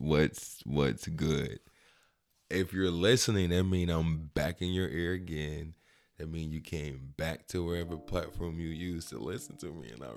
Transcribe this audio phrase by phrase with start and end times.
[0.00, 1.60] what's what's good.
[2.48, 5.74] If you're listening, that mean I'm back in your ear again.
[6.18, 9.90] That mean you came back to wherever platform you use to listen to me.
[9.90, 10.08] And I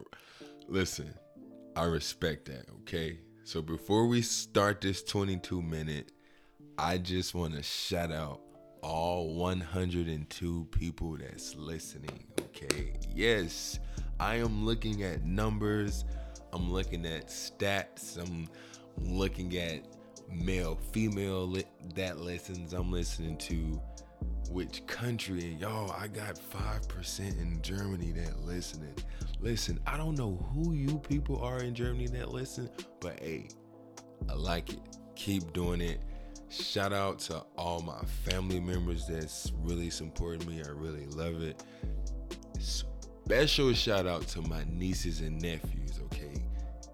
[0.68, 1.14] listen,
[1.76, 3.20] I respect that, okay?
[3.44, 6.12] So before we start this 22 minute,
[6.78, 8.42] I just want to shout out
[8.82, 12.94] all 102 people that's listening, okay?
[13.14, 13.80] Yes,
[14.20, 16.06] I am looking at numbers,
[16.52, 18.48] I'm looking at stats, I'm
[18.98, 19.86] looking at
[20.32, 21.66] male, female li-
[21.96, 22.74] that listens.
[22.74, 23.82] I'm listening to
[24.50, 28.96] which country, and y'all, I got 5% in Germany that listening.
[29.42, 33.48] Listen, I don't know who you people are in Germany that listen, but hey,
[34.30, 34.80] I like it.
[35.16, 36.00] Keep doing it.
[36.50, 40.62] Shout out to all my family members that's really supporting me.
[40.64, 41.64] I really love it.
[42.60, 45.83] Special shout out to my nieces and nephews,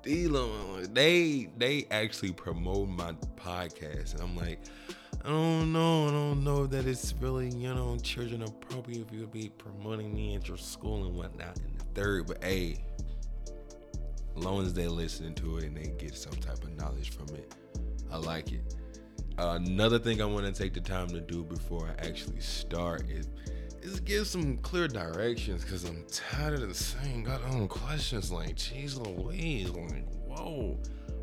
[0.03, 4.59] They they actually promote my podcast, and I'm like,
[5.23, 9.27] I don't know, I don't know that it's really you know children appropriate if you
[9.27, 11.57] be promoting me at your school and whatnot.
[11.59, 12.83] And the third, but hey,
[14.35, 17.53] long as they listen to it and they get some type of knowledge from it,
[18.11, 18.75] I like it.
[19.37, 23.09] Uh, another thing I want to take the time to do before I actually start
[23.09, 23.29] is
[23.81, 28.31] is give some clear directions because I'm tired of the same goddamn questions.
[28.31, 30.79] Like, geez Louise, like, whoa.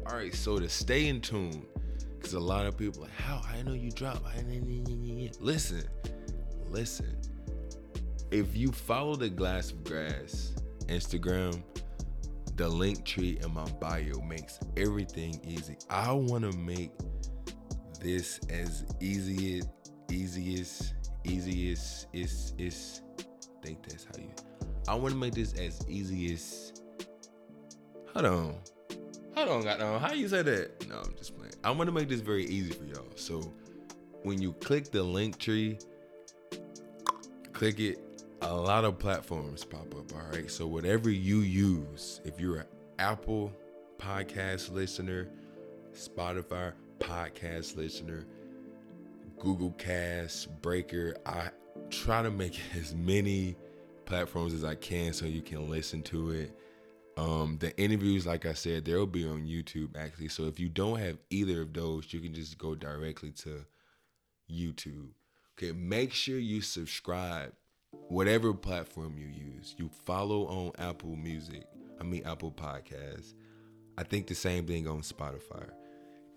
[0.07, 1.67] All right, so to stay in tune,
[2.15, 4.23] because a lot of people like, how I know you drop.
[5.41, 5.85] Listen,
[6.69, 7.17] listen.
[8.31, 10.53] If you follow the Glass of Grass
[10.87, 11.63] Instagram,
[12.57, 15.77] the link tree in my bio makes everything easy.
[15.91, 16.91] I want to make
[18.01, 20.93] this as easy as
[21.27, 23.03] easiest easiest is is
[23.63, 24.31] think that's how you
[24.89, 26.73] I want to make this as easy as
[28.13, 28.55] hold on
[29.35, 30.89] hold on got on how you say that?
[30.89, 31.53] No I'm just playing.
[31.65, 33.07] I want to make this very easy for y'all.
[33.17, 33.53] So
[34.23, 35.79] when you click the link tree
[37.53, 37.99] click it
[38.43, 40.51] a lot of platforms pop up all right?
[40.51, 42.67] So whatever you use if you're an
[42.99, 43.53] Apple
[43.99, 45.29] podcast listener
[45.93, 48.27] Spotify podcast listener
[49.47, 51.15] Google Cast, Breaker.
[51.25, 51.51] I
[51.89, 53.55] try to make as many
[54.05, 56.59] platforms as I can so you can listen to it.
[57.17, 60.29] Um, the interviews, like I said, they'll be on YouTube actually.
[60.29, 63.65] So if you don't have either of those, you can just go directly to
[64.51, 65.11] YouTube.
[65.57, 67.53] Okay, make sure you subscribe,
[68.09, 69.77] whatever platform you use.
[69.79, 71.63] You follow on Apple Music,
[72.01, 73.35] I mean Apple Podcasts.
[73.97, 75.71] I think the same thing on Spotify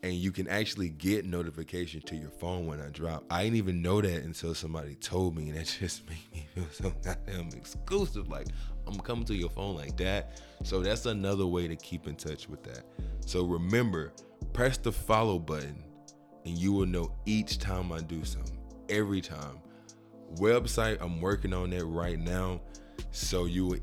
[0.04, 3.24] and you can actually get notification to your phone when I drop.
[3.30, 6.68] I didn't even know that until somebody told me, and it just made me feel
[6.72, 8.30] so goddamn exclusive.
[8.30, 8.48] Like
[8.88, 10.42] I'm coming to your phone like that.
[10.64, 12.84] So that's another way to keep in touch with that.
[13.26, 14.14] So remember,
[14.54, 15.84] press the follow button,
[16.46, 18.58] and you will know each time I do something.
[18.88, 19.60] Every time.
[20.36, 22.62] Website, I'm working on that right now.
[23.12, 23.80] So you will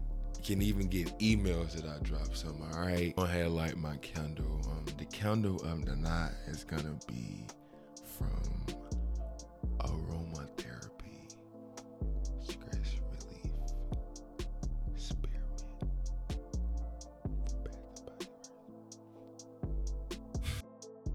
[0.46, 2.62] can even get emails that I drop some.
[2.72, 4.60] All right, I had like my candle.
[4.70, 7.48] Um, the candle of the night is gonna be
[8.16, 8.76] from
[9.80, 11.34] aromatherapy,
[12.44, 13.52] stress relief,
[14.94, 15.64] spearmint.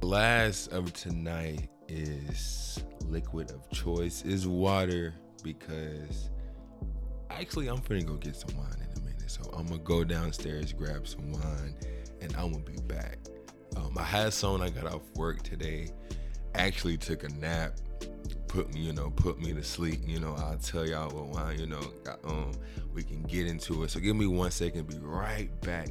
[0.01, 6.29] Last of tonight is liquid of choice is water because
[7.29, 8.90] actually I'm finna go get some wine
[9.31, 11.75] so I'm gonna go downstairs, grab some wine,
[12.19, 13.17] and I'm gonna be back.
[13.77, 15.89] Um, I had someone I got off work today.
[16.53, 17.77] Actually took a nap,
[18.49, 20.01] put me, you know, put me to sleep.
[20.05, 21.93] You know, I'll tell y'all what wine, you know,
[22.25, 22.51] um,
[22.93, 23.91] we can get into it.
[23.91, 25.89] So give me one second, be right back.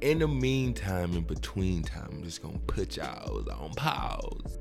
[0.00, 4.58] In the meantime, in between time, I'm just gonna put y'all on pause.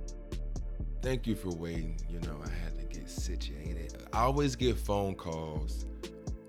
[1.01, 1.99] Thank you for waiting.
[2.07, 4.07] You know, I had to get situated.
[4.13, 5.85] I always get phone calls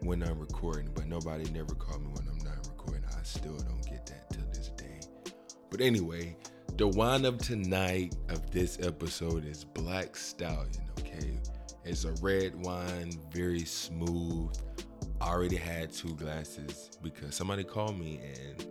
[0.00, 3.04] when I'm recording, but nobody never called me when I'm not recording.
[3.06, 5.00] I still don't get that to this day.
[5.70, 6.36] But anyway,
[6.76, 11.38] the wine of tonight of this episode is Black Stallion, okay?
[11.84, 14.56] It's a red wine, very smooth.
[15.20, 18.66] I already had two glasses because somebody called me and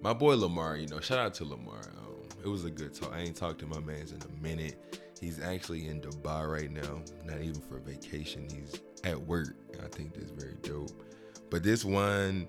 [0.00, 1.80] my boy Lamar, you know, shout out to Lamar.
[1.98, 3.12] Um, it was a good talk.
[3.12, 5.00] I ain't talked to my man's in a minute.
[5.20, 8.48] He's actually in Dubai right now, not even for vacation.
[8.50, 9.54] He's at work.
[9.82, 10.90] I think that's very dope.
[11.50, 12.48] But this one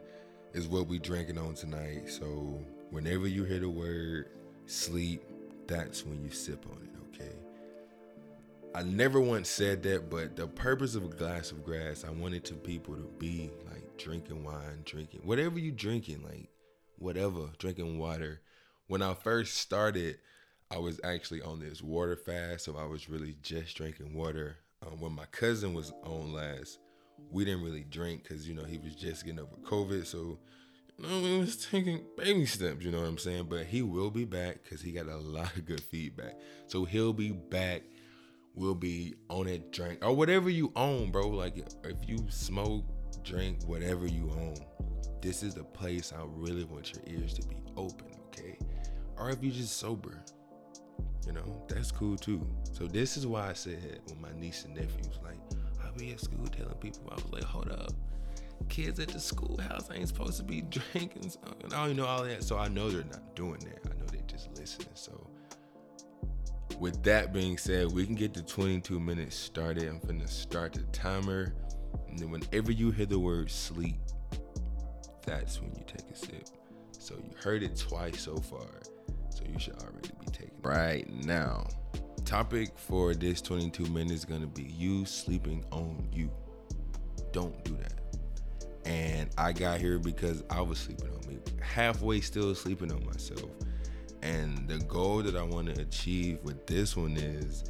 [0.54, 2.10] is what we drinking on tonight.
[2.10, 4.30] So whenever you hear the word
[4.66, 5.24] sleep,
[5.68, 7.36] that's when you sip on it, okay?
[8.76, 12.44] I never once said that, but the purpose of a glass of grass, I wanted
[12.46, 16.50] to people to be like drinking wine, drinking whatever you drinking, like
[16.98, 18.42] whatever, drinking water.
[18.88, 20.18] When I first started,
[20.72, 24.58] I was actually on this water fast, so I was really just drinking water.
[24.86, 26.80] Um, when my cousin was on last,
[27.32, 30.40] we didn't really drink because you know he was just getting over COVID, so
[30.98, 32.84] you know, we was taking baby steps.
[32.84, 33.48] You know what I'm saying?
[33.50, 36.40] But he will be back because he got a lot of good feedback.
[36.68, 37.84] So he'll be back.
[38.56, 41.28] We'll be on it, drink or whatever you own, bro.
[41.30, 42.86] Like if you smoke,
[43.24, 44.56] drink, whatever you own,
[45.22, 48.60] this is the place I really want your ears to be open, okay?
[49.18, 50.24] Or if you're just sober,
[51.26, 52.46] you know, that's cool too.
[52.72, 55.38] So this is why I said when my niece and nephews like,
[55.84, 57.92] I'll be at school telling people, I was like, hold up.
[58.70, 60.62] Kids at the schoolhouse ain't supposed to be
[60.94, 61.32] drinking.
[61.64, 62.44] And I don't even know all that.
[62.44, 63.80] So I know they're not doing that.
[63.86, 64.90] I know they're just listening.
[64.94, 65.28] So
[66.80, 69.88] with that being said, we can get the 22 minutes started.
[69.88, 71.54] I'm gonna start the timer.
[72.08, 73.96] And then whenever you hear the word sleep,
[75.26, 76.50] that's when you take a sip.
[77.00, 78.68] So you heard it twice so far.
[79.30, 80.43] So you should already be taking.
[80.64, 81.68] Right now.
[82.24, 86.32] Topic for this 22 minutes is gonna be you sleeping on you.
[87.34, 87.94] Don't do that.
[88.86, 91.40] And I got here because I was sleeping on me.
[91.62, 93.50] Halfway still sleeping on myself.
[94.22, 97.66] And the goal that I want to achieve with this one is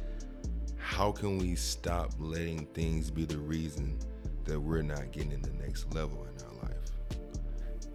[0.76, 3.98] how can we stop letting things be the reason
[4.44, 7.18] that we're not getting in the next level in our life?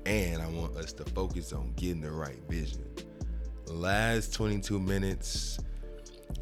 [0.05, 2.83] And I want us to focus on getting the right vision.
[3.69, 5.59] Last 22 minutes,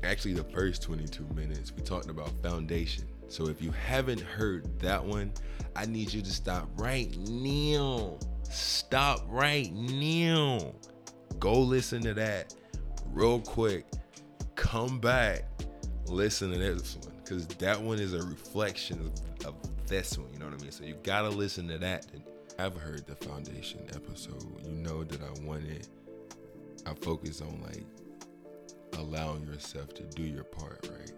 [0.03, 3.03] actually, the first 22 minutes, we talked about foundation.
[3.27, 5.33] So if you haven't heard that one,
[5.75, 8.18] I need you to stop right now.
[8.44, 10.74] Stop right now.
[11.38, 12.56] Go listen to that
[13.12, 13.85] real quick.
[14.56, 15.44] Come back,
[16.07, 19.12] listen to this one because that one is a reflection
[19.45, 19.53] of,
[19.88, 20.27] this one.
[20.33, 20.71] You know what I mean?
[20.71, 22.06] So you gotta listen to that.
[22.59, 24.44] I've heard the foundation episode.
[24.65, 25.88] You know that I wanted.
[26.88, 27.86] I focus on like
[28.98, 31.12] allowing yourself to do your part, right?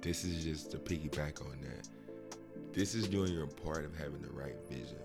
[0.00, 1.88] This is just to piggyback on that.
[2.72, 4.98] This is doing your part of having the right vision.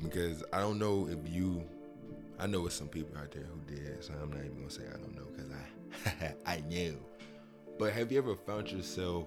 [0.00, 1.64] Because I don't know if you
[2.38, 4.82] I know it's some people out there who did, so I'm not even gonna say
[4.88, 6.96] I don't know because I I knew.
[7.78, 9.26] But have you ever found yourself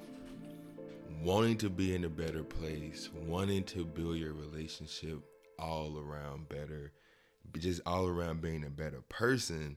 [1.22, 5.20] wanting to be in a better place, wanting to build your relationship
[5.60, 6.94] all around better,
[7.58, 9.76] just all around being a better person?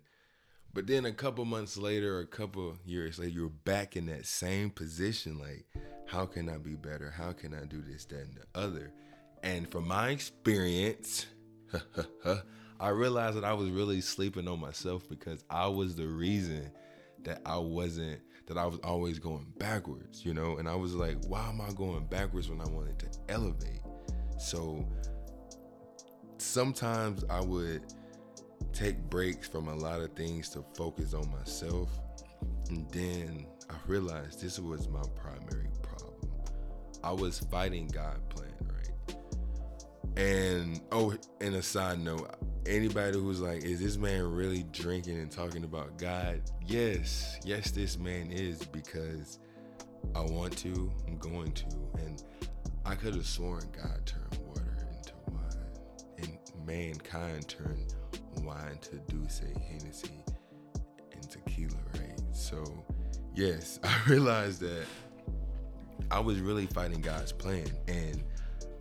[0.75, 4.70] But then a couple months later, a couple years later, you're back in that same
[4.70, 5.38] position.
[5.38, 5.67] Like,
[6.06, 7.11] how can I be better?
[7.11, 8.93] How can I do this, that, and the other?
[9.43, 11.26] And from my experience,
[12.81, 16.70] I realized that I was really sleeping on myself because I was the reason
[17.25, 20.56] that I wasn't that I was always going backwards, you know?
[20.56, 23.82] And I was like, why am I going backwards when I wanted to elevate?
[24.38, 24.88] So
[26.38, 27.82] sometimes I would
[28.72, 31.88] take breaks from a lot of things to focus on myself.
[32.70, 36.31] And then I realized this was my primary problem.
[37.02, 39.16] I was fighting God plan, right?
[40.16, 42.34] And oh, and a side note,
[42.66, 46.43] anybody who's like, is this man really drinking and talking about God?
[46.66, 49.38] Yes, yes, this man is because
[50.14, 51.66] I want to, I'm going to.
[51.99, 52.22] And
[52.84, 57.94] I could have sworn God turned water into wine, and mankind turned
[58.42, 60.25] wine to D'usse, Hennessy,
[61.12, 62.20] and tequila, right?
[62.32, 62.64] So,
[63.34, 64.84] yes, I realized that
[66.10, 68.24] I was really fighting God's plan, and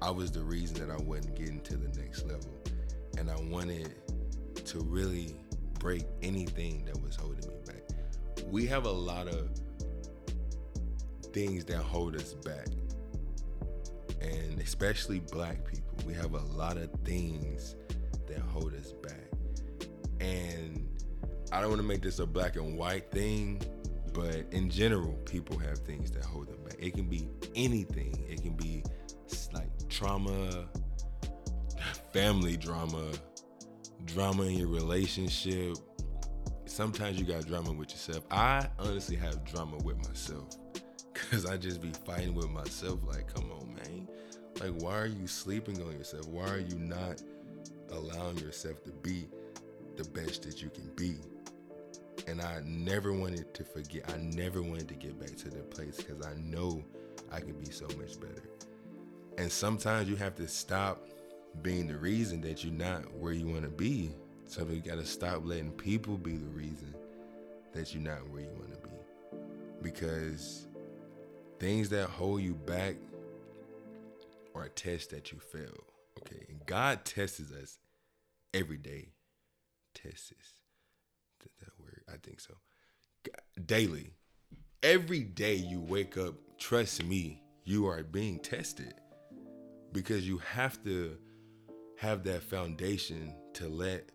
[0.02, 2.58] I was the reason that I wasn't getting to the next level
[3.18, 3.94] and I wanted
[4.66, 5.36] to really
[5.80, 7.82] break anything that was holding me back.
[8.50, 9.50] We have a lot of
[11.34, 12.68] things that hold us back.
[14.22, 17.76] And especially black people, we have a lot of things
[18.28, 19.27] that hold us back.
[20.20, 20.88] And
[21.52, 23.62] I don't want to make this a black and white thing,
[24.14, 26.76] but in general, people have things that hold them back.
[26.80, 28.26] It can be anything.
[28.28, 28.84] It can be
[29.54, 30.68] like trauma,
[32.14, 33.12] family drama,
[34.06, 35.78] drama in your relationship.
[36.66, 38.26] Sometimes you got drama with yourself.
[38.30, 40.50] I honestly have drama with myself
[41.14, 43.00] because I just be fighting with myself.
[43.06, 44.08] Like, come on, man.
[44.60, 46.28] Like, why are you sleeping on yourself?
[46.28, 47.22] Why are you not
[47.92, 49.28] allowing yourself to be
[49.98, 51.18] the best that you can be?
[52.28, 54.10] And I never wanted to forget.
[54.10, 56.84] I never wanted to get back to that place because I know
[57.32, 58.44] I can be so much better.
[59.38, 61.08] And sometimes you have to stop
[61.62, 64.12] being the reason that you're not where you want to be.
[64.46, 66.94] So you got to stop letting people be the reason
[67.74, 68.96] that you're not where you want to be.
[69.82, 70.68] Because
[71.60, 72.96] things that hold you back
[74.56, 75.84] are a test that you fail.
[76.20, 76.46] Okay.
[76.50, 77.78] And God tests us
[78.54, 79.10] every day.
[80.04, 80.54] Tests us.
[81.60, 82.54] That word, I think so.
[83.66, 84.14] daily.
[84.84, 88.94] Every day you wake up, trust me, you are being tested
[89.92, 91.18] because you have to
[91.98, 94.12] have that foundation to let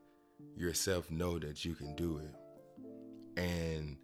[0.57, 3.41] yourself know that you can do it.
[3.41, 3.97] And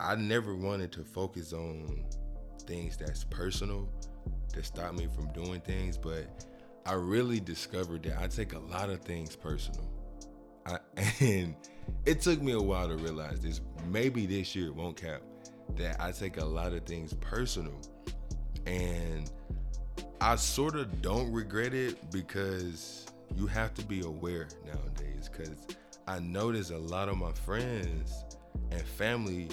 [0.00, 2.06] I never wanted to focus on
[2.66, 3.88] things that's personal
[4.54, 6.46] that stop me from doing things, but
[6.86, 9.91] I really discovered that I take a lot of things personal.
[11.20, 11.54] And
[12.04, 13.60] it took me a while to realize this.
[13.88, 15.22] Maybe this year won't cap
[15.76, 17.80] that I take a lot of things personal.
[18.66, 19.30] And
[20.20, 25.30] I sort of don't regret it because you have to be aware nowadays.
[25.30, 25.66] Because
[26.06, 28.24] I notice a lot of my friends
[28.70, 29.48] and family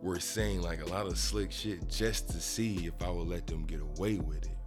[0.00, 3.46] were saying like a lot of slick shit just to see if I would let
[3.46, 4.57] them get away with it.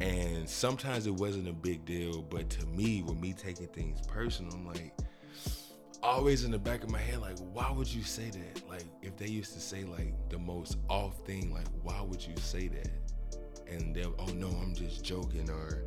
[0.00, 4.52] And sometimes it wasn't a big deal, but to me, with me taking things personal,
[4.52, 4.92] I'm like,
[6.04, 8.68] always in the back of my head, like, why would you say that?
[8.68, 12.34] Like, if they used to say like the most off thing, like, why would you
[12.36, 12.90] say that?
[13.66, 15.84] And they'll, oh no, I'm just joking or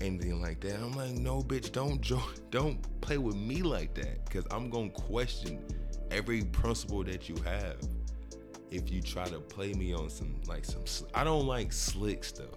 [0.00, 0.76] anything like that.
[0.76, 4.90] I'm like, no, bitch, don't joke, don't play with me like that, because I'm gonna
[4.90, 5.62] question
[6.10, 7.76] every principle that you have
[8.70, 10.84] if you try to play me on some like some.
[11.14, 12.54] I don't like slick stuff.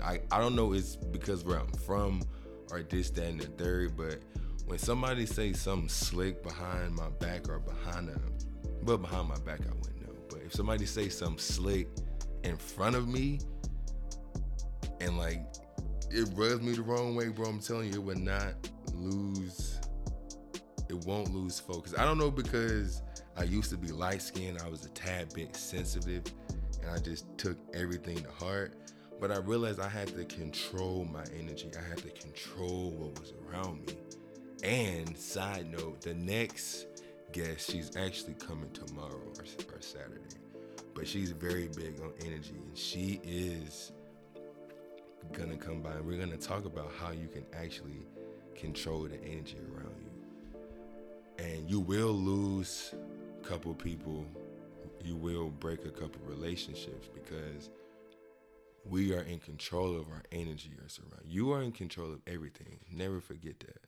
[0.00, 2.22] I, I don't know it's because where I'm from
[2.70, 4.20] or this, that, and the third, but
[4.66, 8.22] when somebody say something slick behind my back or behind them,
[8.82, 10.14] but behind my back I wouldn't know.
[10.30, 11.88] But if somebody say something slick
[12.44, 13.40] in front of me
[15.00, 15.40] and like
[16.10, 18.54] it rubs me the wrong way, bro, I'm telling you, it would not
[18.94, 19.80] lose
[20.92, 21.94] it won't lose focus.
[21.96, 23.02] I don't know because
[23.36, 26.24] I used to be light skinned, I was a tad bit sensitive,
[26.82, 28.74] and I just took everything to heart.
[29.22, 31.70] But I realized I had to control my energy.
[31.78, 33.94] I had to control what was around me.
[34.64, 36.86] And side note, the next
[37.30, 40.34] guest, she's actually coming tomorrow or, or Saturday.
[40.92, 43.92] But she's very big on energy and she is
[45.30, 48.04] gonna come by and we're gonna talk about how you can actually
[48.56, 51.44] control the energy around you.
[51.44, 52.92] And you will lose
[53.40, 54.26] a couple people,
[55.00, 57.70] you will break a couple relationships because
[58.84, 61.24] we are in control of our energy or surround.
[61.24, 62.80] You are in control of everything.
[62.90, 63.86] Never forget that.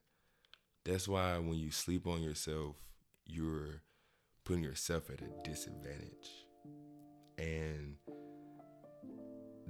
[0.84, 2.76] That's why when you sleep on yourself,
[3.26, 3.82] you're
[4.44, 6.46] putting yourself at a disadvantage.
[7.38, 7.96] And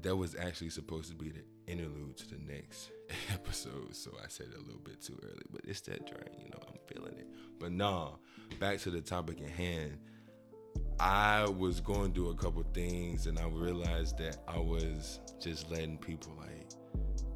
[0.02, 2.90] that was actually supposed to be the interlude to the next
[3.32, 3.94] episode.
[3.96, 6.60] So I said it a little bit too early, but it's that drain, you know,
[6.68, 7.28] I'm feeling it.
[7.58, 8.10] But nah,
[8.58, 9.98] back to the topic at hand
[11.00, 15.98] I was going through a couple things and I realized that I was just letting
[15.98, 16.70] people like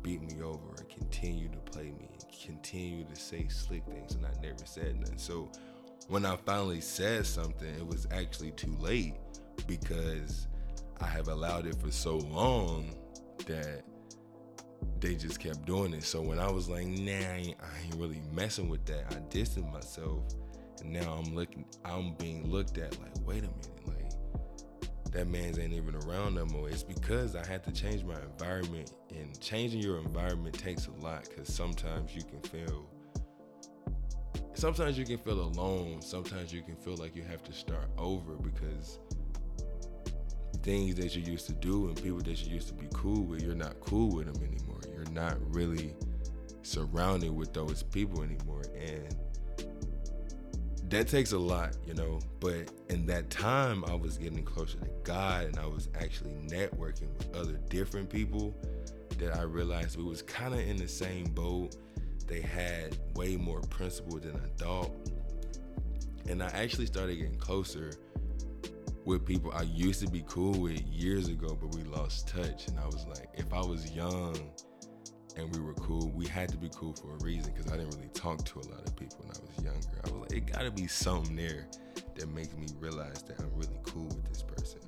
[0.03, 4.25] beat me over and continue to play me and continue to say slick things and
[4.25, 5.19] I never said nothing.
[5.19, 5.51] So
[6.07, 9.15] when I finally said something, it was actually too late
[9.67, 10.47] because
[11.01, 12.95] I have allowed it for so long
[13.47, 13.83] that
[15.01, 16.05] they just kept doing it.
[16.05, 19.19] So when I was like, nah, I ain't, I ain't really messing with that, I
[19.31, 20.23] distanced myself
[20.81, 25.59] and now I'm looking, I'm being looked at like, wait a minute, like that man's
[25.59, 26.69] ain't even around no more.
[26.69, 31.29] It's because I had to change my environment, and changing your environment takes a lot
[31.29, 32.89] because sometimes you can feel.
[34.55, 36.03] Sometimes you can feel alone.
[36.03, 38.99] Sometimes you can feel like you have to start over because
[40.63, 43.41] things that you used to do and people that you used to be cool with,
[43.41, 44.81] you're not cool with them anymore.
[44.93, 45.95] You're not really
[46.63, 48.65] surrounded with those people anymore.
[48.77, 49.15] And
[50.91, 52.21] that takes a lot, you know.
[52.41, 57.09] But in that time, I was getting closer to God, and I was actually networking
[57.17, 58.55] with other different people
[59.19, 61.77] that I realized we was kind of in the same boat.
[62.27, 64.91] They had way more principle than I thought,
[66.29, 67.93] and I actually started getting closer
[69.05, 72.69] with people I used to be cool with years ago, but we lost touch.
[72.69, 74.37] And I was like, if I was young
[75.39, 76.11] and we were cool.
[76.15, 78.67] We had to be cool for a reason because I didn't really talk to a
[78.69, 79.88] lot of people when I was younger.
[80.39, 81.67] It gotta be something there
[82.15, 84.79] that makes me realize that I'm really cool with this person.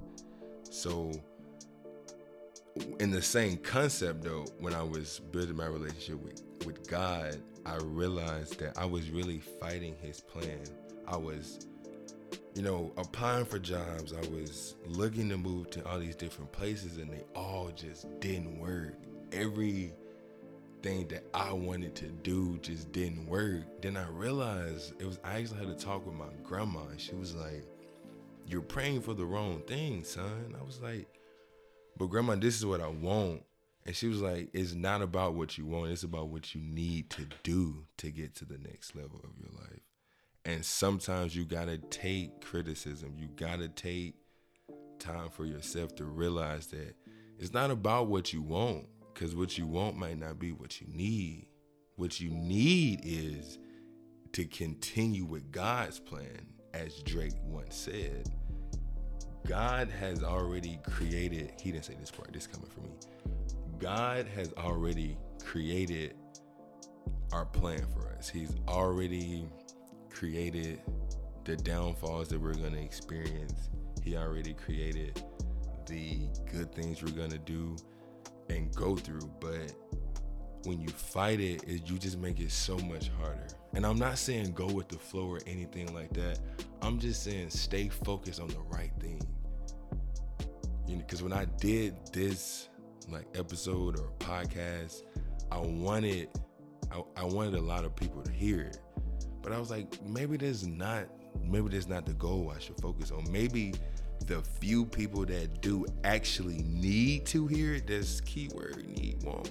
[0.71, 1.11] So,
[3.00, 7.78] in the same concept though, when I was building my relationship with, with God, I
[7.83, 10.62] realized that I was really fighting his plan.
[11.09, 11.66] I was,
[12.54, 14.12] you know, applying for jobs.
[14.12, 18.61] I was looking to move to all these different places and they all just didn't
[18.61, 18.95] work.
[19.33, 19.95] Every
[20.82, 23.82] thing that I wanted to do just didn't work.
[23.82, 26.80] Then I realized it was I actually had to talk with my grandma.
[26.90, 27.64] And she was like,
[28.46, 30.54] You're praying for the wrong thing, son.
[30.58, 31.08] I was like,
[31.96, 33.42] But grandma, this is what I want.
[33.87, 37.10] And she was like, It's not about what you want, it's about what you need
[37.10, 39.82] to do to get to the next level of your life.
[40.44, 43.14] And sometimes you gotta take criticism.
[43.18, 44.14] You gotta take
[44.99, 46.94] time for yourself to realize that
[47.38, 48.87] it's not about what you want,
[49.21, 51.47] because what you want might not be what you need.
[51.97, 53.59] What you need is
[54.33, 58.31] to continue with God's plan, as Drake once said.
[59.47, 62.91] God has already created, he didn't say this part, this coming from me.
[63.79, 66.15] God has already created
[67.31, 68.27] our plan for us.
[68.27, 69.47] He's already
[70.09, 70.81] created
[71.45, 73.69] the downfalls that we're going to experience.
[74.03, 75.23] He already created
[75.85, 77.77] the good things we're going to do
[78.50, 79.30] and go through.
[79.40, 79.73] But
[80.64, 83.47] when you fight it, it, you just make it so much harder.
[83.75, 86.38] And I'm not saying go with the flow or anything like that.
[86.83, 89.21] I'm just saying stay focused on the right thing.
[90.87, 92.69] You know, because when I did this
[93.09, 95.02] like episode or podcast,
[95.50, 96.28] I wanted
[96.92, 98.78] I, I wanted a lot of people to hear it.
[99.42, 101.07] But I was like, maybe there's not
[101.42, 103.30] maybe there's not the goal I should focus on.
[103.30, 103.75] Maybe
[104.30, 109.50] the few people that do actually need to hear it, that's keyword need won't.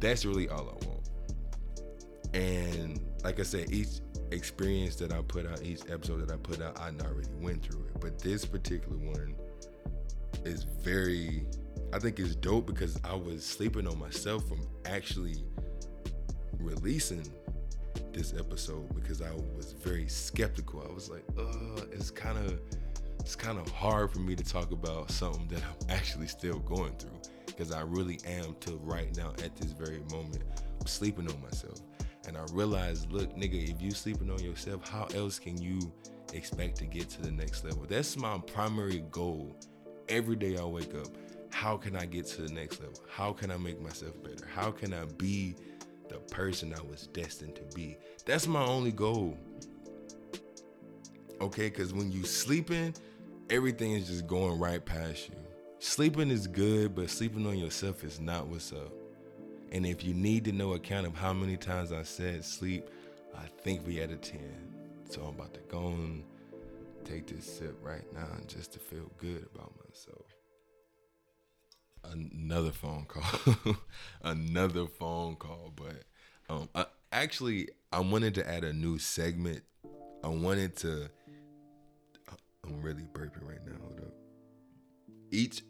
[0.00, 1.10] That's really all I want.
[2.32, 6.62] And like I said, each experience that I put out, each episode that I put
[6.62, 8.00] out, I already went through it.
[8.00, 9.34] But this particular one
[10.46, 11.46] is very
[11.92, 15.44] I think it's dope because I was sleeping on myself from actually
[16.58, 17.26] releasing
[18.14, 20.82] this episode because I was very skeptical.
[20.88, 22.58] I was like, uh, it's kind of
[23.26, 26.92] it's kind of hard for me to talk about something that I'm actually still going
[26.92, 30.44] through because I really am to right now at this very moment
[30.84, 31.80] sleeping on myself.
[32.28, 35.92] And I realized, look, nigga, if you sleeping on yourself, how else can you
[36.34, 37.84] expect to get to the next level?
[37.88, 39.56] That's my primary goal.
[40.08, 41.08] Every day I wake up,
[41.50, 43.00] how can I get to the next level?
[43.10, 44.46] How can I make myself better?
[44.54, 45.56] How can I be
[46.08, 47.96] the person I was destined to be?
[48.24, 49.36] That's my only goal.
[51.40, 52.94] Okay, because when you sleeping,
[53.50, 55.36] everything is just going right past you.
[55.78, 58.92] Sleeping is good, but sleeping on yourself is not what's up.
[59.72, 62.88] And if you need to know a count of how many times I said sleep,
[63.36, 64.40] I think we at a 10.
[65.10, 66.24] So I'm about to go and
[67.04, 70.24] take this sip right now just to feel good about myself.
[72.04, 73.76] Another phone call.
[74.22, 75.72] Another phone call.
[75.74, 76.04] But
[76.48, 79.62] um, I, actually, I wanted to add a new segment.
[80.24, 81.10] I wanted to.
[82.66, 83.76] I'm really burping right now.
[83.82, 84.14] Hold up.
[85.30, 85.62] Each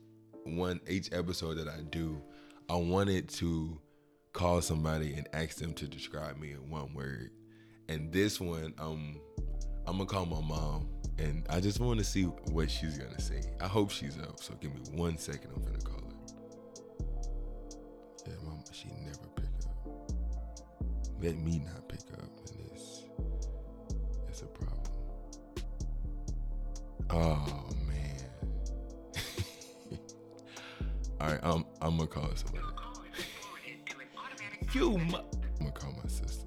[0.45, 2.21] one, each episode that I do,
[2.69, 3.81] I wanted to
[4.33, 7.31] call somebody and ask them to describe me in one word.
[7.89, 9.21] And this one, um,
[9.87, 13.43] I'm gonna call my mom, and I just want to see what she's gonna say.
[13.61, 14.41] I hope she's up.
[14.41, 15.51] So give me one second.
[15.55, 16.17] I'm gonna call her.
[18.27, 20.13] Yeah, mom, she never pick up.
[21.23, 21.86] Let me not
[27.19, 28.29] Oh man.
[31.19, 32.63] All right, um, I'm gonna call somebody.
[34.75, 36.45] You, mu- I'm gonna call my sister.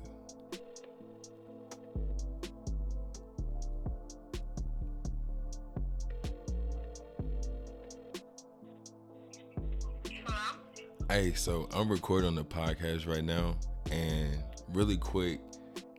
[11.10, 13.58] Hey, so I'm recording the podcast right now,
[13.90, 15.42] and really quick,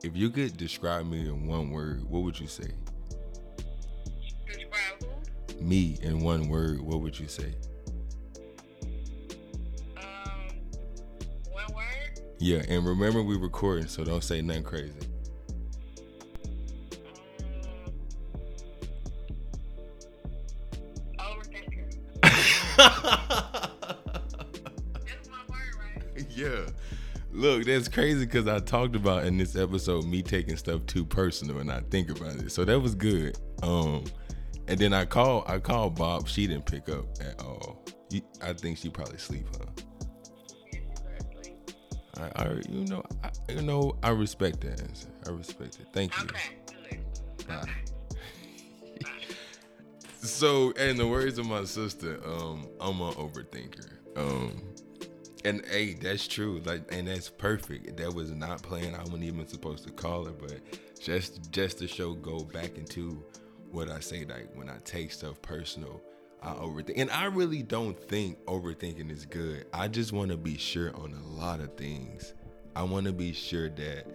[0.04, 2.70] if you could describe me in one word, what would you say?
[5.60, 7.54] Me in one word, what would you say?
[9.96, 10.48] Um,
[11.50, 12.20] one word?
[12.38, 14.94] Yeah, and remember we recording, so don't say nothing crazy.
[21.18, 21.92] Um, overthinker.
[25.04, 26.26] That's one word, right?
[26.34, 26.66] yeah.
[27.32, 31.58] Look, that's crazy because I talked about in this episode me taking stuff too personal
[31.58, 32.50] and I think about it.
[32.50, 33.38] So that was good.
[33.62, 34.04] Um,
[34.70, 36.28] and then I called I called Bob.
[36.28, 37.84] She didn't pick up at all.
[38.08, 39.66] You- I think she probably sleep, huh?
[42.36, 45.08] I, I you know, I, you know, I respect that answer.
[45.26, 45.86] I respect it.
[45.92, 46.24] Thank you.
[46.24, 47.00] Okay.
[47.46, 47.68] Bye.
[50.22, 53.88] So, in the words of my sister, um, I'm an overthinker.
[54.18, 54.62] Um,
[55.46, 56.60] and hey, that's true.
[56.66, 57.96] Like, and that's perfect.
[57.96, 58.96] That was not planned.
[58.96, 60.60] I wasn't even supposed to call her, but
[61.00, 63.24] just just to show go back into
[63.72, 64.24] what I say.
[64.24, 66.00] Like when I take stuff personal,
[66.42, 69.66] I overthink, and I really don't think overthinking is good.
[69.72, 72.34] I just want to be sure on a lot of things.
[72.74, 74.06] I want to be sure that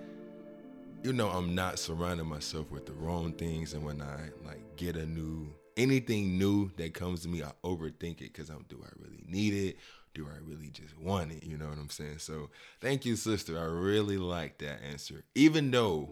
[1.03, 4.95] you know I'm not surrounding myself with the wrong things, and when I like get
[4.95, 8.89] a new anything new that comes to me, I overthink it because I'm do I
[8.97, 9.77] really need it?
[10.13, 11.43] Do I really just want it?
[11.43, 12.19] You know what I'm saying?
[12.19, 13.59] So thank you, sister.
[13.59, 15.25] I really like that answer.
[15.35, 16.09] Even though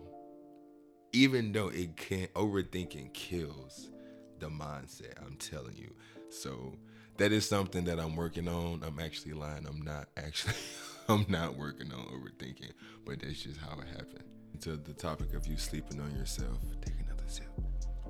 [1.14, 3.92] even though it can overthinking kills
[4.40, 5.14] the mindset.
[5.26, 5.94] I'm telling you.
[6.30, 6.76] So
[7.18, 8.84] that is something that I'm working on.
[8.84, 9.66] I'm actually lying.
[9.68, 10.56] I'm not actually.
[11.10, 12.72] I'm not working on overthinking,
[13.06, 14.24] but that's just how it happened.
[14.62, 17.50] To the topic of you sleeping on yourself, take another sip.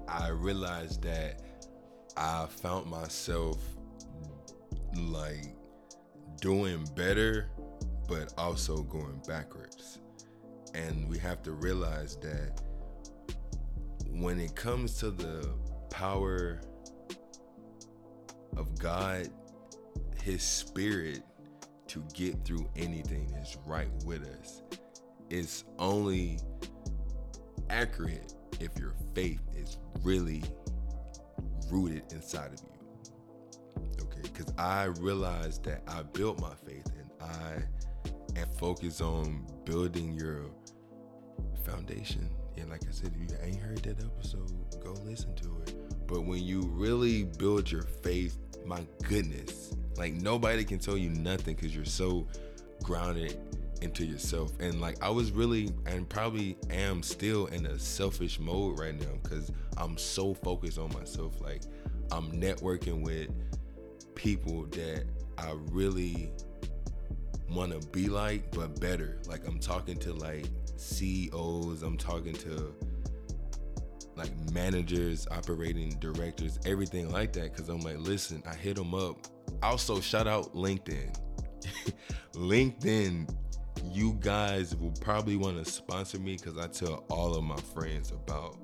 [0.07, 1.41] I realized that
[2.15, 3.57] I found myself
[4.95, 5.55] like
[6.39, 7.49] doing better,
[8.07, 9.97] but also going backwards.
[10.75, 12.61] And we have to realize that
[14.13, 15.49] when it comes to the
[15.89, 16.61] power
[18.55, 19.29] of God,
[20.21, 21.23] His Spirit
[21.87, 24.61] to get through anything is right with us.
[25.29, 26.39] It's only
[27.69, 30.43] accurate if your faith is really
[31.69, 34.03] rooted inside of you.
[34.03, 40.13] Okay, because I realized that I built my faith and I am focused on building
[40.13, 40.45] your
[41.65, 42.29] foundation.
[42.57, 44.51] And like I said, if you ain't heard that episode,
[44.83, 46.07] go listen to it.
[46.07, 51.55] But when you really build your faith, my goodness, like nobody can tell you nothing
[51.55, 52.27] because you're so
[52.83, 53.39] grounded
[53.81, 54.51] into yourself.
[54.59, 59.13] And like I was really and probably am still in a selfish mode right now
[59.21, 61.39] because I'm so focused on myself.
[61.41, 61.61] Like
[62.11, 63.29] I'm networking with
[64.15, 65.05] people that
[65.37, 66.31] I really
[67.49, 69.19] want to be like, but better.
[69.27, 72.73] Like I'm talking to like CEOs, I'm talking to
[74.15, 77.55] like managers, operating directors, everything like that.
[77.55, 79.27] Cause I'm like, listen, I hit them up
[79.63, 81.17] also, shout out LinkedIn.
[82.33, 83.33] LinkedIn,
[83.91, 88.11] you guys will probably want to sponsor me because I tell all of my friends
[88.11, 88.57] about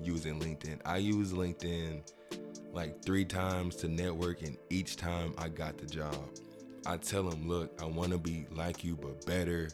[0.00, 0.80] using LinkedIn.
[0.84, 2.10] I use LinkedIn
[2.72, 6.30] like three times to network, and each time I got the job.
[6.86, 9.68] I tell them, look, I want to be like you, but better,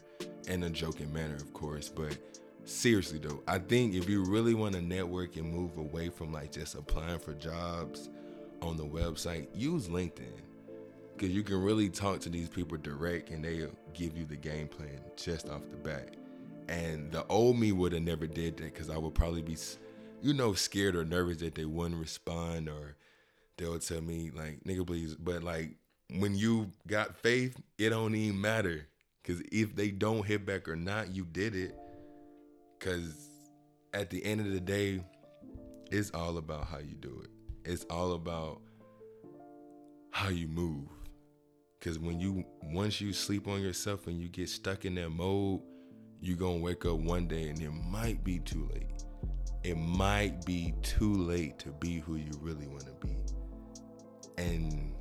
[0.47, 1.87] in a joking manner, of course.
[1.87, 2.17] But
[2.65, 6.51] seriously, though, I think if you really want to network and move away from like
[6.51, 8.09] just applying for jobs
[8.61, 10.41] on the website, use LinkedIn
[11.15, 14.67] because you can really talk to these people direct and they'll give you the game
[14.67, 16.15] plan just off the bat.
[16.67, 19.57] And the old me would have never did that because I would probably be,
[20.21, 22.95] you know, scared or nervous that they wouldn't respond or
[23.57, 25.15] they'll tell me like, nigga, please.
[25.15, 25.75] But like
[26.19, 28.87] when you got faith, it don't even matter
[29.21, 31.75] because if they don't hit back or not, you did it.
[32.77, 33.29] Because
[33.93, 35.03] at the end of the day,
[35.91, 37.29] it's all about how you do it.
[37.65, 38.61] It's all about
[40.11, 40.87] how you move.
[41.81, 45.59] Cause when you once you sleep on yourself and you get stuck in that mode,
[46.21, 48.87] you're gonna wake up one day and it might be too late.
[49.63, 53.15] It might be too late to be who you really wanna be.
[54.37, 54.92] And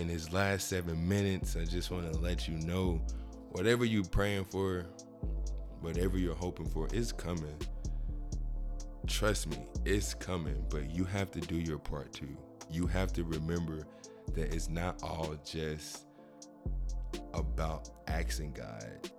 [0.00, 3.02] in his last seven minutes, I just wanna let you know
[3.50, 4.86] whatever you're praying for,
[5.82, 7.54] whatever you're hoping for, is coming.
[9.06, 12.34] Trust me, it's coming, but you have to do your part too.
[12.70, 13.86] You have to remember
[14.32, 16.06] that it's not all just
[17.34, 19.10] about asking God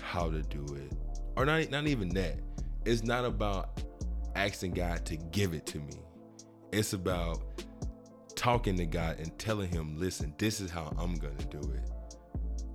[0.00, 0.92] how to do it.
[1.36, 2.36] Or not not even that.
[2.84, 3.82] It's not about
[4.36, 5.94] asking God to give it to me.
[6.70, 7.42] It's about
[8.42, 12.16] talking to God and telling him, "Listen, this is how I'm going to do it."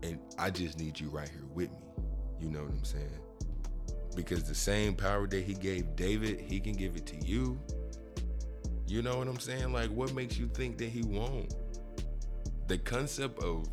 [0.03, 1.77] And I just need you right here with me.
[2.39, 3.19] You know what I'm saying?
[4.15, 7.59] Because the same power that he gave David, he can give it to you.
[8.87, 9.73] You know what I'm saying?
[9.73, 11.53] Like what makes you think that he won't?
[12.67, 13.65] the concept of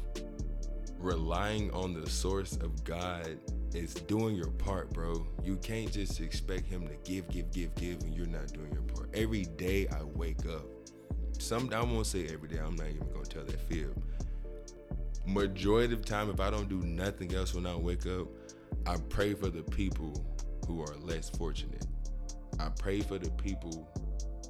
[0.98, 3.38] relying on the source of God
[3.74, 5.26] is doing your part, bro.
[5.42, 8.82] You can't just expect him to give, give, give, give, and you're not doing your
[8.82, 9.10] part.
[9.14, 10.64] Every day I wake up.
[11.44, 12.56] Some I won't say every day.
[12.56, 13.94] I'm not even gonna tell that fib.
[15.26, 18.28] Majority of the time, if I don't do nothing else when I wake up,
[18.86, 20.24] I pray for the people
[20.66, 21.86] who are less fortunate.
[22.58, 23.86] I pray for the people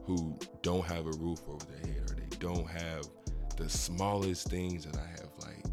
[0.07, 3.04] who don't have a roof over their head or they don't have
[3.57, 5.64] the smallest things that I have, like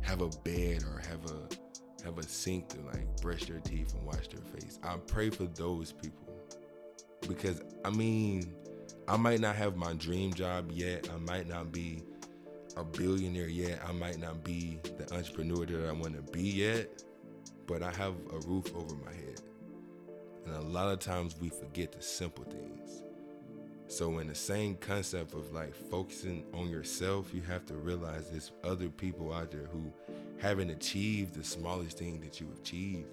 [0.00, 4.04] have a bed or have a have a sink to like brush their teeth and
[4.04, 4.80] wash their face.
[4.82, 6.34] I pray for those people
[7.28, 8.52] because I mean,
[9.12, 11.10] I might not have my dream job yet.
[11.14, 12.02] I might not be
[12.78, 13.78] a billionaire yet.
[13.86, 17.04] I might not be the entrepreneur that I want to be yet,
[17.66, 19.42] but I have a roof over my head.
[20.46, 23.02] And a lot of times we forget the simple things.
[23.86, 28.52] So, in the same concept of like focusing on yourself, you have to realize there's
[28.64, 29.92] other people out there who
[30.38, 33.10] haven't achieved the smallest thing that you achieved.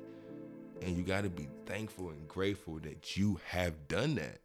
[0.82, 4.40] And you got to be thankful and grateful that you have done that.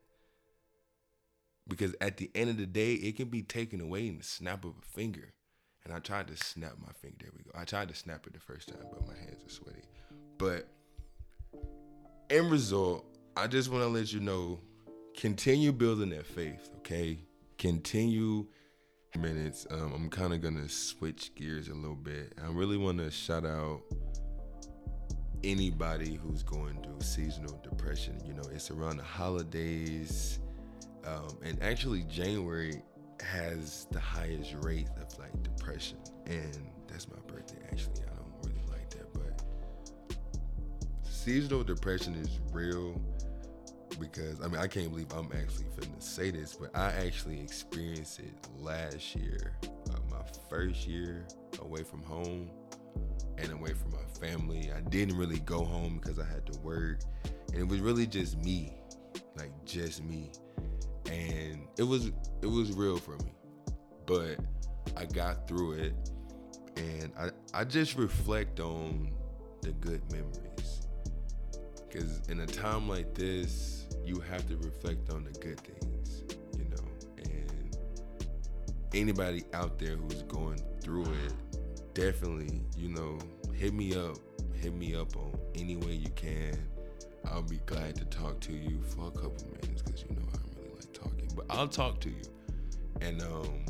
[1.67, 4.65] Because at the end of the day, it can be taken away in the snap
[4.65, 5.33] of a finger.
[5.85, 7.17] And I tried to snap my finger.
[7.21, 7.51] There we go.
[7.55, 9.83] I tried to snap it the first time, but my hands are sweaty.
[10.39, 10.69] But
[12.31, 14.61] end result, I just want to let you know,
[15.17, 17.19] continue building that faith, okay?
[17.59, 18.47] Continue
[19.19, 19.67] minutes.
[19.71, 22.33] Um, I'm kind of gonna switch gears a little bit.
[22.43, 23.83] I really want to shout out
[25.43, 28.21] anybody who's going through seasonal depression.
[28.27, 30.39] You know, it's around the holidays,
[31.07, 32.83] um, and actually January
[33.21, 37.59] has the highest rate of like depression, and that's my birthday.
[37.71, 40.17] Actually, I don't really like that, but
[41.03, 43.01] seasonal depression is real
[44.01, 48.19] because I mean I can't believe I'm actually finna say this, but I actually experienced
[48.19, 49.57] it last year,
[49.91, 51.27] uh, my first year
[51.61, 52.51] away from home
[53.39, 54.71] and away from my family.
[54.75, 57.01] I didn't really go home because I had to work,
[57.53, 58.73] and it was really just me,
[59.37, 60.31] like just me,
[61.11, 62.13] and it was
[62.43, 63.33] it was real for me,
[64.07, 64.39] but
[64.97, 65.95] I got through it,
[66.77, 69.13] and I I just reflect on
[69.63, 70.87] the good memories,
[71.89, 76.23] because in a time like this you have to reflect on the good things,
[76.59, 76.85] you know.
[77.19, 77.77] And
[78.93, 83.19] anybody out there who's going through it, definitely, you know,
[83.55, 84.17] hit me up.
[84.61, 86.57] Hit me up on any way you can.
[87.27, 90.39] I'll be glad to talk to you for a couple minutes because you know I
[91.05, 91.29] talking.
[91.35, 92.23] But I'll talk to you,
[93.01, 93.65] and um,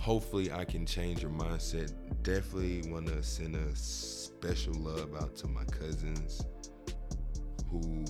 [0.00, 1.92] hopefully I can change your mindset.
[2.22, 6.44] Definitely want to send a special love out to my cousins
[7.70, 8.04] who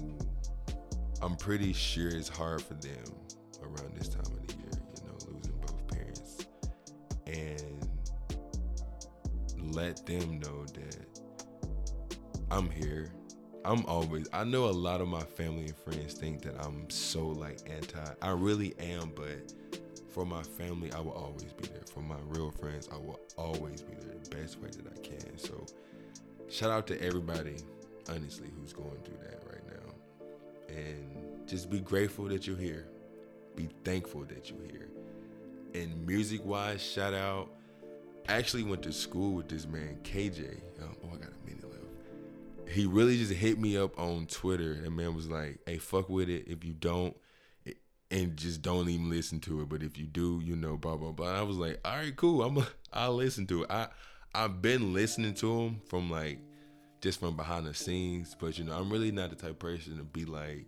[1.23, 3.05] I'm pretty sure it's hard for them
[3.63, 6.47] around this time of the year, you know, losing both parents.
[7.27, 7.89] And
[9.75, 11.21] let them know that
[12.51, 13.13] I'm here.
[13.67, 17.27] I'm always, I know a lot of my family and friends think that I'm so
[17.27, 18.15] like anti.
[18.23, 19.53] I really am, but
[20.09, 21.83] for my family, I will always be there.
[21.93, 25.37] For my real friends, I will always be there the best way that I can.
[25.37, 25.67] So,
[26.49, 27.57] shout out to everybody,
[28.09, 30.75] honestly, who's going through that right now.
[30.77, 32.87] And just be grateful that you're here.
[33.57, 34.91] Be thankful that you're here.
[35.75, 37.51] And music wise, shout out.
[38.29, 40.61] I actually went to school with this man, KJ.
[40.83, 41.17] Um, oh,
[42.77, 44.73] He really just hit me up on Twitter.
[44.73, 46.45] And man was like, hey, fuck with it.
[46.47, 47.17] If you don't,
[48.11, 49.69] and just don't even listen to it.
[49.69, 51.39] But if you do, you know, blah blah blah.
[51.39, 52.43] I was like, all right, cool.
[52.43, 53.71] I'm a, I'll listen to it.
[53.71, 53.89] I
[54.35, 56.39] I've been listening to him from like
[57.01, 60.05] just from behind the scenes, but you know, I'm really not the type person to
[60.05, 60.67] be like,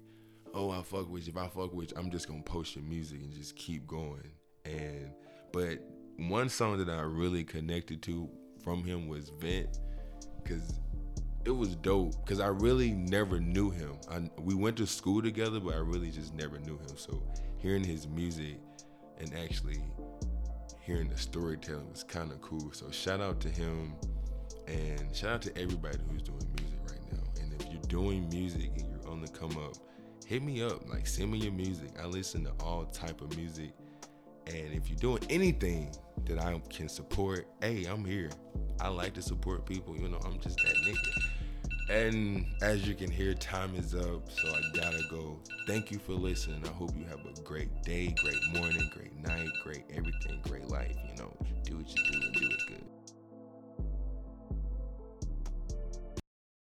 [0.54, 1.32] oh, I fuck with you.
[1.32, 4.30] If I fuck with you, I'm just gonna post your music and just keep going.
[4.64, 5.12] And
[5.52, 5.78] but
[6.16, 8.28] one song that I really connected to
[8.64, 9.78] from him was Vent,
[10.42, 10.80] because
[11.48, 13.96] it was dope because I really never knew him.
[14.10, 16.96] I, we went to school together, but I really just never knew him.
[16.96, 17.22] So
[17.56, 18.60] hearing his music
[19.18, 19.80] and actually
[20.82, 22.70] hearing the storytelling was kind of cool.
[22.72, 23.94] So shout out to him
[24.66, 27.22] and shout out to everybody who's doing music right now.
[27.40, 29.72] And if you're doing music and you're on the come up,
[30.26, 30.86] hit me up.
[30.86, 31.92] Like send me your music.
[31.98, 33.72] I listen to all type of music.
[34.46, 35.94] And if you're doing anything
[36.26, 38.30] that I can support, hey, I'm here.
[38.80, 39.96] I like to support people.
[39.96, 41.37] You know, I'm just that nigga.
[41.90, 45.38] And as you can hear, time is up, so I gotta go.
[45.66, 46.62] Thank you for listening.
[46.66, 50.96] I hope you have a great day, great morning, great night, great everything, great life.
[51.08, 51.32] You know,
[51.64, 52.57] do what you do and do it.